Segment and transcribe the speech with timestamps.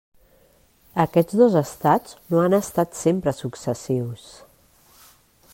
[1.03, 4.29] Aquests dos estats no han estat sempre successius.